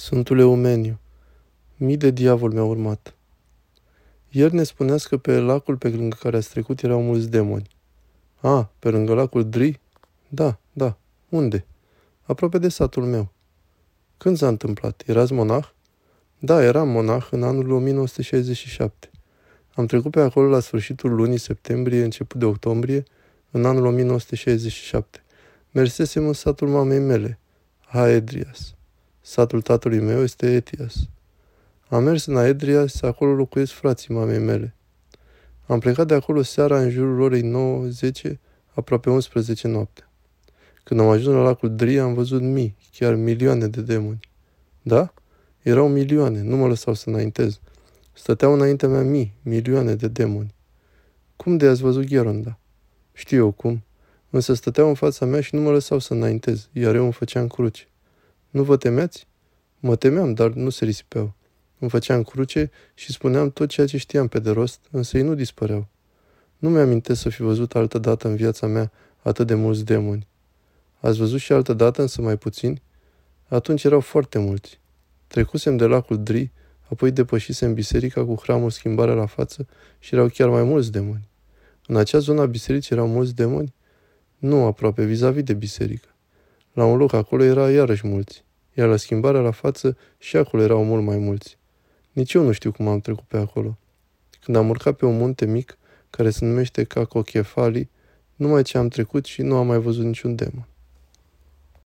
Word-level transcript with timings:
Sfântul 0.00 0.38
Eumeniu. 0.38 0.98
Mii 1.76 1.96
de 1.96 2.10
diavol 2.10 2.52
mi-au 2.52 2.68
urmat. 2.68 3.14
Ieri 4.28 4.54
ne 4.54 4.62
spuneați 4.62 5.08
că 5.08 5.16
pe 5.16 5.38
lacul 5.38 5.76
pe 5.76 5.88
lângă 5.88 6.16
care 6.20 6.36
ați 6.36 6.50
trecut 6.50 6.82
erau 6.82 7.02
mulți 7.02 7.28
demoni. 7.28 7.68
A, 8.36 8.70
pe 8.78 8.90
lângă 8.90 9.14
lacul 9.14 9.48
Dri? 9.48 9.80
Da, 10.28 10.58
da. 10.72 10.96
Unde? 11.28 11.64
Aproape 12.22 12.58
de 12.58 12.68
satul 12.68 13.04
meu. 13.04 13.32
Când 14.16 14.36
s-a 14.36 14.48
întâmplat? 14.48 15.02
Erați 15.06 15.32
monah? 15.32 15.68
Da, 16.38 16.62
eram 16.62 16.88
monah 16.88 17.26
în 17.30 17.42
anul 17.42 17.70
1967. 17.70 19.10
Am 19.74 19.86
trecut 19.86 20.10
pe 20.10 20.20
acolo 20.20 20.48
la 20.48 20.60
sfârșitul 20.60 21.14
lunii 21.14 21.38
septembrie, 21.38 22.04
început 22.04 22.38
de 22.38 22.44
octombrie, 22.44 23.02
în 23.50 23.64
anul 23.64 23.86
1967. 23.86 25.22
Mersesem 25.70 26.26
în 26.26 26.32
satul 26.32 26.68
mamei 26.68 26.98
mele, 26.98 27.38
Haedrias. 27.80 28.74
Satul 29.22 29.62
tatălui 29.62 30.00
meu 30.00 30.22
este 30.22 30.54
Etias. 30.54 30.94
Am 31.88 32.04
mers 32.04 32.26
în 32.26 32.36
Aedrias, 32.36 33.02
acolo 33.02 33.34
locuiesc 33.34 33.72
frații 33.72 34.14
mamei 34.14 34.38
mele. 34.38 34.74
Am 35.66 35.78
plecat 35.78 36.06
de 36.06 36.14
acolo 36.14 36.42
seara 36.42 36.80
în 36.80 36.90
jurul 36.90 37.20
orei 37.20 37.50
9-10, 38.30 38.32
aproape 38.74 39.10
11 39.10 39.68
noapte. 39.68 40.08
Când 40.84 41.00
am 41.00 41.08
ajuns 41.08 41.34
la 41.34 41.42
lacul 41.42 41.76
Dria, 41.76 42.02
am 42.02 42.14
văzut 42.14 42.42
mii, 42.42 42.76
chiar 42.92 43.14
milioane 43.14 43.66
de 43.66 43.80
demoni. 43.80 44.20
Da? 44.82 45.12
Erau 45.62 45.88
milioane, 45.88 46.42
nu 46.42 46.56
mă 46.56 46.66
lăsau 46.66 46.94
să 46.94 47.08
înaintez. 47.08 47.60
Stăteau 48.12 48.52
înaintea 48.52 48.88
mea 48.88 49.02
mii, 49.02 49.34
milioane 49.42 49.94
de 49.94 50.08
demoni. 50.08 50.54
Cum 51.36 51.56
de 51.56 51.66
ați 51.66 51.80
văzut 51.80 52.04
Gheronda? 52.04 52.58
Știu 53.12 53.36
eu 53.36 53.50
cum. 53.50 53.82
Însă 54.30 54.54
stăteau 54.54 54.88
în 54.88 54.94
fața 54.94 55.26
mea 55.26 55.40
și 55.40 55.54
nu 55.54 55.60
mă 55.60 55.70
lăsau 55.70 55.98
să 55.98 56.14
înaintez, 56.14 56.68
iar 56.72 56.94
eu 56.94 57.02
îmi 57.02 57.12
făceam 57.12 57.46
cruce. 57.46 57.89
Nu 58.50 58.62
vă 58.62 58.76
temeați? 58.76 59.26
Mă 59.78 59.96
temeam, 59.96 60.34
dar 60.34 60.50
nu 60.50 60.70
se 60.70 60.84
risipeau. 60.84 61.34
Îmi 61.78 61.90
făceam 61.90 62.22
cruce 62.22 62.70
și 62.94 63.12
spuneam 63.12 63.50
tot 63.50 63.68
ceea 63.68 63.86
ce 63.86 63.96
știam 63.96 64.28
pe 64.28 64.38
de 64.38 64.50
rost, 64.50 64.80
însă 64.90 65.16
ei 65.16 65.22
nu 65.22 65.34
dispăreau. 65.34 65.88
Nu 66.58 66.70
mi-amintesc 66.70 67.20
să 67.20 67.28
fi 67.28 67.42
văzut 67.42 67.74
altă 67.74 67.98
dată 67.98 68.28
în 68.28 68.36
viața 68.36 68.66
mea 68.66 68.92
atât 69.22 69.46
de 69.46 69.54
mulți 69.54 69.84
demoni. 69.84 70.28
Ați 71.00 71.18
văzut 71.18 71.38
și 71.38 71.52
altă 71.52 71.72
dată, 71.72 72.00
însă 72.00 72.22
mai 72.22 72.36
puțini? 72.36 72.82
Atunci 73.48 73.84
erau 73.84 74.00
foarte 74.00 74.38
mulți. 74.38 74.80
Trecusem 75.26 75.76
de 75.76 75.84
lacul 75.84 76.22
Dri, 76.22 76.52
apoi 76.88 77.10
depășisem 77.10 77.74
biserica 77.74 78.24
cu 78.24 78.34
hramul 78.42 78.70
schimbarea 78.70 79.14
la 79.14 79.26
față 79.26 79.66
și 79.98 80.14
erau 80.14 80.28
chiar 80.28 80.48
mai 80.48 80.62
mulți 80.62 80.92
demoni. 80.92 81.28
În 81.86 81.96
acea 81.96 82.18
zonă 82.18 82.40
a 82.40 82.46
bisericii 82.46 82.96
erau 82.96 83.08
mulți 83.08 83.34
demoni? 83.34 83.74
Nu 84.38 84.64
aproape, 84.64 85.04
vis-a-vis 85.04 85.42
de 85.42 85.54
biserică. 85.54 86.08
La 86.72 86.84
un 86.84 86.96
loc 86.96 87.12
acolo 87.12 87.42
era 87.42 87.70
iarăși 87.70 88.06
mulți, 88.06 88.44
iar 88.80 88.88
la 88.88 88.96
schimbarea 88.96 89.40
la 89.40 89.50
față 89.50 89.96
și 90.18 90.36
acolo 90.36 90.62
erau 90.62 90.84
mult 90.84 91.04
mai 91.04 91.18
mulți. 91.18 91.58
Nici 92.12 92.32
eu 92.32 92.42
nu 92.42 92.52
știu 92.52 92.72
cum 92.72 92.88
am 92.88 93.00
trecut 93.00 93.24
pe 93.24 93.36
acolo. 93.36 93.78
Când 94.40 94.56
am 94.56 94.68
urcat 94.68 94.96
pe 94.96 95.06
un 95.06 95.16
munte 95.16 95.46
mic, 95.46 95.78
care 96.10 96.30
se 96.30 96.44
numește 96.44 96.84
Cacochefali, 96.84 97.88
numai 98.36 98.62
ce 98.62 98.78
am 98.78 98.88
trecut 98.88 99.24
și 99.24 99.42
nu 99.42 99.56
am 99.56 99.66
mai 99.66 99.78
văzut 99.78 100.04
niciun 100.04 100.34
demon. 100.34 100.68